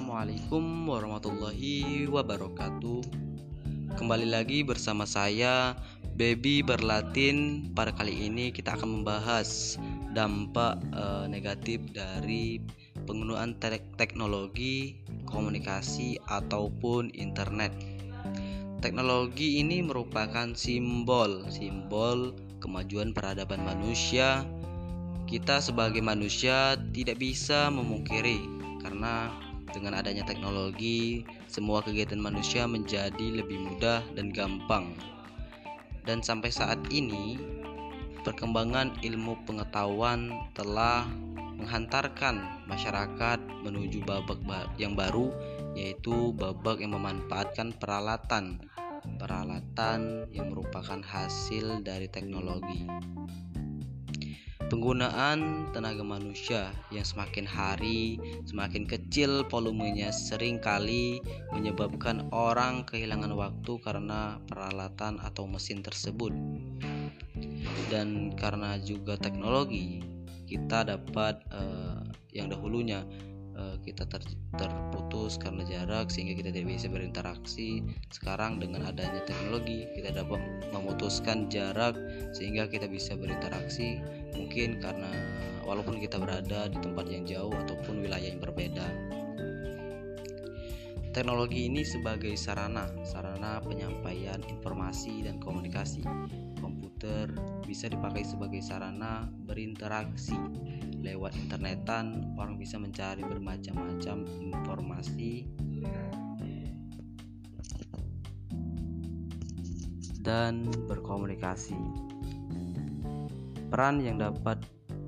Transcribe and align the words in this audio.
Assalamualaikum 0.00 0.88
warahmatullahi 0.88 2.08
wabarakatuh. 2.08 3.04
Kembali 4.00 4.32
lagi 4.32 4.64
bersama 4.64 5.04
saya 5.04 5.76
Baby 6.16 6.64
Berlatin. 6.64 7.68
Pada 7.76 7.92
kali 7.92 8.32
ini 8.32 8.48
kita 8.48 8.80
akan 8.80 9.04
membahas 9.04 9.76
dampak 10.16 10.80
e, 10.96 11.28
negatif 11.28 11.84
dari 11.92 12.64
penggunaan 13.04 13.60
te 13.60 13.76
teknologi 14.00 15.04
komunikasi 15.28 16.16
ataupun 16.32 17.12
internet. 17.12 17.76
Teknologi 18.80 19.60
ini 19.60 19.84
merupakan 19.84 20.56
simbol 20.56 21.44
simbol 21.52 22.32
kemajuan 22.64 23.12
peradaban 23.12 23.68
manusia. 23.68 24.48
Kita 25.28 25.60
sebagai 25.60 26.00
manusia 26.00 26.80
tidak 26.88 27.20
bisa 27.20 27.68
memungkiri 27.68 28.40
karena 28.80 29.28
dengan 29.70 29.98
adanya 29.98 30.26
teknologi, 30.26 31.22
semua 31.46 31.80
kegiatan 31.80 32.18
manusia 32.18 32.66
menjadi 32.66 33.42
lebih 33.42 33.58
mudah 33.58 34.04
dan 34.14 34.30
gampang. 34.30 34.94
Dan 36.04 36.20
sampai 36.20 36.50
saat 36.50 36.78
ini, 36.90 37.38
perkembangan 38.26 39.00
ilmu 39.00 39.46
pengetahuan 39.48 40.30
telah 40.52 41.06
menghantarkan 41.60 42.66
masyarakat 42.66 43.38
menuju 43.66 44.00
babak 44.02 44.40
yang 44.80 44.96
baru, 44.96 45.30
yaitu 45.76 46.32
babak 46.34 46.80
yang 46.80 46.96
memanfaatkan 46.96 47.76
peralatan 47.76 48.60
peralatan 49.16 50.28
yang 50.32 50.52
merupakan 50.52 51.00
hasil 51.00 51.80
dari 51.84 52.08
teknologi. 52.08 52.84
Penggunaan 54.70 55.66
tenaga 55.74 56.06
manusia 56.06 56.70
yang 56.94 57.02
semakin 57.02 57.42
hari 57.42 58.22
semakin 58.46 58.86
kecil 58.86 59.42
volumenya 59.50 60.14
sering 60.14 60.62
kali 60.62 61.18
menyebabkan 61.50 62.30
orang 62.30 62.86
kehilangan 62.86 63.34
waktu 63.34 63.82
karena 63.82 64.38
peralatan 64.46 65.18
atau 65.18 65.50
mesin 65.50 65.82
tersebut. 65.82 66.30
Dan 67.90 68.30
karena 68.38 68.78
juga 68.78 69.18
teknologi, 69.18 70.06
kita 70.46 70.86
dapat 70.86 71.42
uh, 71.50 72.06
yang 72.30 72.46
dahulunya 72.46 73.02
uh, 73.58 73.74
kita 73.82 74.06
ter 74.06 74.22
terputus 74.54 75.34
karena 75.34 75.66
jarak 75.66 76.14
sehingga 76.14 76.38
kita 76.38 76.54
tidak 76.54 76.78
bisa 76.78 76.86
berinteraksi. 76.86 77.82
Sekarang 78.14 78.62
dengan 78.62 78.86
adanya 78.86 79.26
teknologi, 79.26 79.90
kita 79.98 80.14
dapat 80.14 80.38
memutuskan 80.70 81.50
jarak 81.50 81.98
sehingga 82.30 82.70
kita 82.70 82.86
bisa 82.86 83.18
berinteraksi 83.18 83.98
mungkin 84.34 84.82
karena 84.82 85.10
walaupun 85.64 86.02
kita 86.02 86.18
berada 86.18 86.66
di 86.66 86.78
tempat 86.82 87.06
yang 87.06 87.22
jauh 87.22 87.54
ataupun 87.54 88.02
wilayah 88.02 88.26
yang 88.26 88.42
berbeda. 88.42 89.10
Teknologi 91.10 91.66
ini 91.66 91.82
sebagai 91.82 92.38
sarana 92.38 92.86
sarana 93.02 93.58
penyampaian 93.58 94.38
informasi 94.46 95.26
dan 95.26 95.42
komunikasi. 95.42 96.06
Komputer 96.62 97.34
bisa 97.66 97.90
dipakai 97.90 98.22
sebagai 98.22 98.62
sarana 98.62 99.26
berinteraksi 99.26 100.38
lewat 101.02 101.34
internetan. 101.34 102.34
Orang 102.38 102.62
bisa 102.62 102.78
mencari 102.78 103.26
bermacam-macam 103.26 104.22
informasi. 104.54 105.50
Dan 110.22 110.70
berkomunikasi 110.86 111.74
Peran 113.70 114.02
yang 114.02 114.18
dapat 114.18 114.58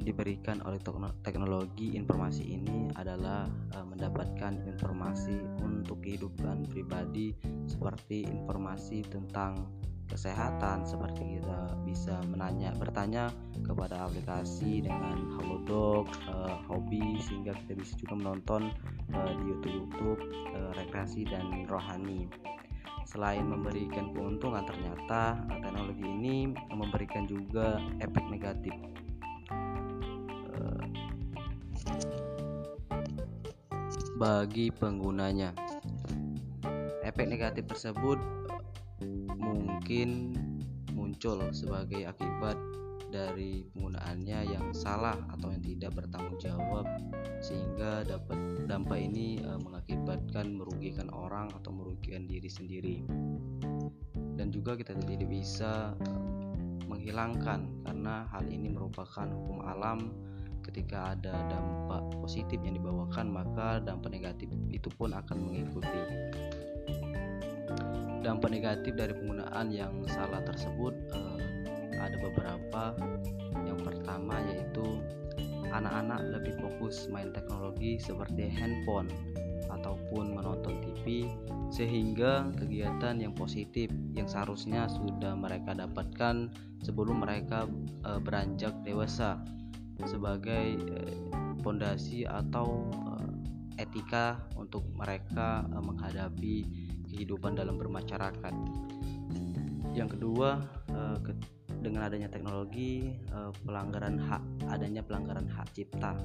diberikan 0.00 0.64
oleh 0.64 0.80
teknologi 1.20 1.92
informasi 1.92 2.56
ini 2.56 2.88
adalah 2.96 3.44
uh, 3.76 3.84
mendapatkan 3.84 4.64
informasi 4.64 5.36
untuk 5.60 6.00
kehidupan 6.00 6.64
pribadi 6.72 7.36
seperti 7.68 8.24
informasi 8.24 9.04
tentang 9.04 9.66
kesehatan 10.06 10.86
seperti 10.86 11.36
kita 11.36 11.74
bisa 11.82 12.14
menanya 12.30 12.70
bertanya 12.78 13.28
kepada 13.66 14.06
aplikasi 14.06 14.86
dengan 14.86 15.36
halodoc 15.36 16.06
uh, 16.30 16.62
hobi 16.70 17.18
sehingga 17.26 17.52
kita 17.66 17.74
bisa 17.74 17.92
juga 17.98 18.14
menonton 18.14 18.70
uh, 19.12 19.32
di 19.36 19.42
YouTube 19.50 19.74
YouTube 19.74 20.20
uh, 20.54 20.72
rekreasi 20.78 21.26
dan 21.26 21.66
rohani 21.66 22.30
Selain 23.16 23.48
memberikan 23.48 24.12
keuntungan, 24.12 24.60
ternyata 24.68 25.40
teknologi 25.48 26.04
ini 26.04 26.52
memberikan 26.68 27.24
juga 27.24 27.80
efek 28.04 28.28
negatif. 28.28 28.76
Eh, 30.52 30.84
bagi 34.20 34.68
penggunanya, 34.68 35.56
efek 37.08 37.24
negatif 37.32 37.64
tersebut 37.64 38.20
mungkin 39.40 40.36
muncul 40.92 41.40
sebagai 41.56 42.04
akibat 42.04 42.60
dari 43.08 43.64
penggunaannya 43.72 43.80
yang 43.80 43.85
salah 44.86 45.18
atau 45.34 45.50
yang 45.50 45.66
tidak 45.66 45.98
bertanggung 45.98 46.38
jawab 46.38 46.86
sehingga 47.42 48.06
dapat 48.06 48.38
dampak 48.70 49.02
ini 49.02 49.42
e, 49.42 49.50
mengakibatkan 49.58 50.54
merugikan 50.54 51.10
orang 51.10 51.50
atau 51.58 51.74
merugikan 51.74 52.30
diri 52.30 52.46
sendiri. 52.46 53.02
Dan 54.38 54.54
juga 54.54 54.78
kita 54.78 54.94
tidak 54.94 55.26
bisa 55.26 55.90
e, 56.06 56.10
menghilangkan 56.86 57.82
karena 57.82 58.30
hal 58.30 58.46
ini 58.46 58.70
merupakan 58.70 59.26
hukum 59.26 59.66
alam. 59.66 60.14
Ketika 60.62 61.14
ada 61.14 61.34
dampak 61.46 62.10
positif 62.22 62.58
yang 62.62 62.78
dibawakan 62.78 63.30
maka 63.30 63.78
dampak 63.82 64.14
negatif 64.14 64.50
itu 64.70 64.86
pun 64.94 65.14
akan 65.14 65.50
mengikuti. 65.50 66.02
Dampak 68.22 68.50
negatif 68.50 68.94
dari 68.98 69.14
penggunaan 69.14 69.70
yang 69.70 69.98
salah 70.06 70.42
tersebut 70.46 70.94
e, 71.10 71.20
ada 71.98 72.16
beberapa 72.22 72.94
pertama 74.26 74.42
yaitu 74.50 74.86
anak-anak 75.70 76.18
lebih 76.34 76.58
fokus 76.58 77.06
main 77.14 77.30
teknologi 77.30 77.94
seperti 78.02 78.50
handphone 78.50 79.06
ataupun 79.70 80.34
menonton 80.34 80.82
TV 80.82 81.30
sehingga 81.70 82.50
kegiatan 82.58 83.22
yang 83.22 83.30
positif 83.38 83.86
yang 84.18 84.26
seharusnya 84.26 84.90
sudah 84.90 85.38
mereka 85.38 85.78
dapatkan 85.78 86.50
sebelum 86.82 87.22
mereka 87.22 87.70
e, 88.02 88.18
beranjak 88.18 88.74
dewasa 88.82 89.38
sebagai 90.10 90.74
fondasi 91.62 92.26
e, 92.26 92.30
atau 92.30 92.90
e, 92.90 93.10
etika 93.78 94.42
untuk 94.58 94.86
mereka 94.90 95.66
e, 95.70 95.76
menghadapi 95.82 96.56
kehidupan 97.14 97.58
dalam 97.58 97.78
bermasyarakat. 97.78 98.54
Yang 99.94 100.08
kedua, 100.18 100.62
e, 100.90 101.00
dengan 101.86 102.10
adanya 102.10 102.26
teknologi 102.26 103.14
uh, 103.30 103.54
pelanggaran 103.62 104.18
hak 104.18 104.42
adanya 104.74 105.06
pelanggaran 105.06 105.46
hak 105.46 105.70
cipta. 105.70 106.18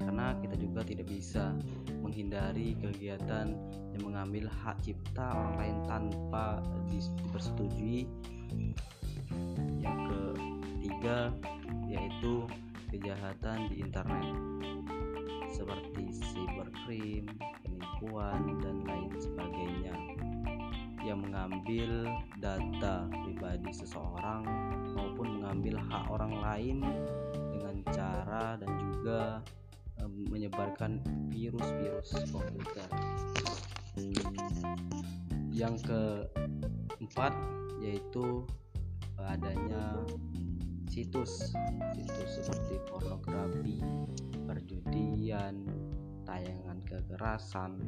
Karena 0.00 0.32
kita 0.40 0.56
juga 0.56 0.80
tidak 0.80 1.04
bisa 1.12 1.52
menghindari 2.00 2.72
kegiatan 2.80 3.52
yang 3.92 4.02
mengambil 4.02 4.48
hak 4.48 4.80
cipta 4.80 5.36
orang 5.36 5.54
lain 5.60 5.76
tanpa 5.84 6.64
dipersetujui. 6.88 8.08
Yang 9.84 9.98
ketiga 10.08 11.28
yaitu 11.92 12.48
kejahatan 12.88 13.68
di 13.68 13.84
internet 13.84 14.32
seperti 15.52 16.16
cybercrime, 16.32 17.28
penipuan 17.60 18.56
dan 18.64 18.76
lain 18.88 19.12
sebagainya 19.20 19.67
yang 21.08 21.24
mengambil 21.24 22.04
data 22.36 23.08
pribadi 23.24 23.72
seseorang 23.72 24.44
maupun 24.92 25.40
mengambil 25.40 25.80
hak 25.88 26.04
orang 26.12 26.34
lain 26.36 26.78
dengan 27.32 27.80
cara 27.88 28.60
dan 28.60 28.68
juga 28.76 29.40
menyebarkan 30.28 31.00
virus-virus 31.32 32.12
komputer. 32.28 32.88
Yang 35.48 35.88
keempat 35.88 37.32
yaitu 37.80 38.44
adanya 39.16 40.04
situs 40.92 41.56
situs 41.96 42.30
seperti 42.44 42.84
pornografi, 42.84 43.80
perjudian, 44.44 45.64
tayangan 46.28 46.78
kekerasan 46.84 47.80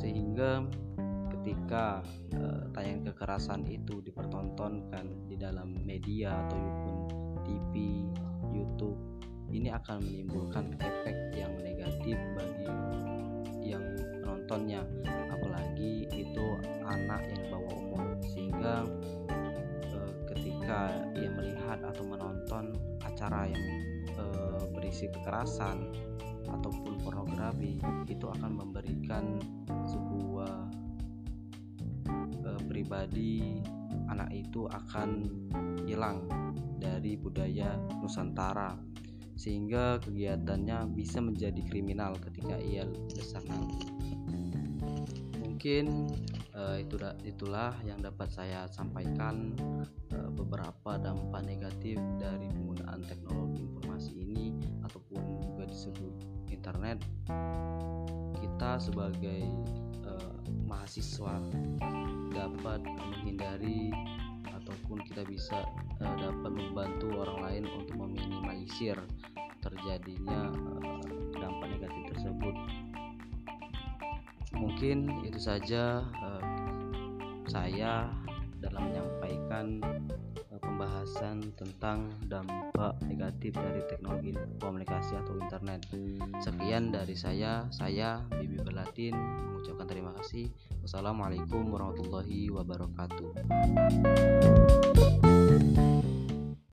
sehingga 0.00 0.64
ketika 1.36 2.00
uh, 2.40 2.64
tayang 2.72 3.04
kekerasan 3.04 3.68
itu 3.68 4.00
dipertontonkan 4.00 5.28
di 5.28 5.36
dalam 5.36 5.76
media 5.84 6.48
ataupun 6.48 6.96
TV, 7.44 7.72
YouTube, 8.52 8.96
ini 9.52 9.68
akan 9.68 10.00
menimbulkan 10.00 10.72
efek 10.80 11.36
yang 11.36 11.52
negatif 11.60 12.16
bagi 12.36 12.68
yang 13.60 13.84
menontonnya, 14.24 14.82
apalagi 15.28 16.08
itu 16.08 16.46
anak 16.88 17.22
yang 17.28 17.44
bawah 17.52 17.74
umur, 17.76 18.04
sehingga 18.24 18.88
uh, 19.92 20.12
ketika 20.32 20.96
ia 21.12 21.28
melihat 21.28 21.78
atau 21.84 22.04
menonton 22.08 22.72
acara 23.04 23.46
yang 23.52 23.64
uh, 24.16 24.64
berisi 24.72 25.06
kekerasan, 25.12 25.92
ataupun 26.50 26.98
pornografi 27.02 27.78
itu 28.10 28.26
akan 28.26 28.52
memberikan 28.58 29.38
pribadi 32.80 33.60
anak 34.08 34.32
itu 34.32 34.64
akan 34.72 35.28
hilang 35.84 36.24
dari 36.80 37.12
budaya 37.20 37.76
Nusantara 38.00 38.72
sehingga 39.36 40.00
kegiatannya 40.00 40.96
bisa 40.96 41.20
menjadi 41.20 41.60
kriminal 41.68 42.16
ketika 42.16 42.56
ia 42.56 42.88
besar 43.12 43.44
nanti. 43.44 43.84
Mungkin 45.44 46.08
uh, 46.56 46.80
itulah 46.80 47.12
itulah 47.24 47.72
yang 47.84 48.00
dapat 48.00 48.32
saya 48.32 48.64
sampaikan 48.72 49.52
uh, 50.16 50.32
beberapa 50.32 50.96
dampak 50.96 51.44
negatif 51.44 52.00
dari 52.16 52.48
penggunaan 52.48 53.04
teknologi 53.04 53.64
informasi 53.64 54.12
ini 54.24 54.56
ataupun 54.88 55.20
juga 55.44 55.68
disebut 55.68 56.14
internet. 56.48 57.04
Kita 58.40 58.80
sebagai 58.80 59.44
uh, 60.04 60.40
mahasiswa 60.64 61.40
dapat 62.40 62.80
menghindari 62.80 63.92
ataupun 64.48 65.04
kita 65.04 65.28
bisa 65.28 65.60
uh, 66.00 66.16
dapat 66.16 66.52
membantu 66.52 67.12
orang 67.20 67.38
lain 67.44 67.64
untuk 67.68 67.96
meminimalisir 68.00 68.96
terjadinya 69.60 70.48
uh, 70.80 71.04
dampak 71.36 71.68
negatif 71.76 72.02
tersebut. 72.16 72.54
Mungkin 74.56 75.28
itu 75.28 75.40
saja 75.40 76.00
uh, 76.00 76.42
saya 77.44 78.08
dalam 78.60 78.92
menyampaikan 78.92 79.80
pembahasan 80.80 81.44
tentang 81.60 82.08
dampak 82.24 82.96
negatif 83.04 83.52
dari 83.52 83.84
teknologi 83.84 84.32
komunikasi 84.64 85.12
atau 85.12 85.36
internet. 85.36 85.84
Sekian 86.40 86.88
dari 86.88 87.12
saya, 87.12 87.68
saya 87.68 88.24
Bibi 88.32 88.64
Belatin 88.64 89.12
mengucapkan 89.12 89.84
terima 89.84 90.16
kasih. 90.16 90.48
Wassalamualaikum 90.80 91.68
warahmatullahi 91.68 92.48
wabarakatuh. 92.48 93.28